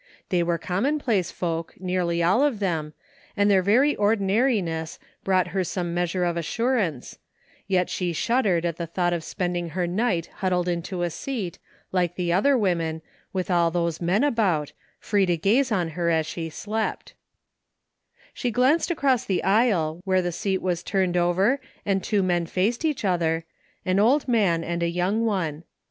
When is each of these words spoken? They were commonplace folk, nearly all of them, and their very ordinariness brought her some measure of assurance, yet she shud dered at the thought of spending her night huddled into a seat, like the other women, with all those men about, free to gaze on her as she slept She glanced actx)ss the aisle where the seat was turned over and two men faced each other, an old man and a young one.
They 0.29 0.41
were 0.41 0.57
commonplace 0.57 1.29
folk, 1.29 1.75
nearly 1.79 2.23
all 2.23 2.41
of 2.41 2.57
them, 2.57 2.95
and 3.37 3.51
their 3.51 3.61
very 3.61 3.95
ordinariness 3.95 4.97
brought 5.23 5.49
her 5.49 5.63
some 5.63 5.93
measure 5.93 6.23
of 6.23 6.35
assurance, 6.37 7.19
yet 7.67 7.87
she 7.87 8.11
shud 8.11 8.45
dered 8.45 8.65
at 8.65 8.77
the 8.77 8.87
thought 8.87 9.13
of 9.13 9.23
spending 9.23 9.69
her 9.69 9.85
night 9.85 10.25
huddled 10.37 10.67
into 10.67 11.03
a 11.03 11.11
seat, 11.11 11.59
like 11.91 12.15
the 12.15 12.33
other 12.33 12.57
women, 12.57 13.03
with 13.31 13.51
all 13.51 13.69
those 13.69 14.01
men 14.01 14.23
about, 14.23 14.73
free 14.99 15.27
to 15.27 15.37
gaze 15.37 15.71
on 15.71 15.89
her 15.89 16.09
as 16.09 16.25
she 16.25 16.49
slept 16.49 17.13
She 18.33 18.49
glanced 18.49 18.89
actx)ss 18.89 19.27
the 19.27 19.43
aisle 19.43 20.01
where 20.03 20.23
the 20.23 20.31
seat 20.31 20.63
was 20.63 20.81
turned 20.81 21.15
over 21.15 21.61
and 21.85 22.03
two 22.03 22.23
men 22.23 22.47
faced 22.47 22.83
each 22.83 23.05
other, 23.05 23.45
an 23.85 23.99
old 23.99 24.27
man 24.27 24.63
and 24.63 24.81
a 24.81 24.89
young 24.89 25.27
one. 25.27 25.63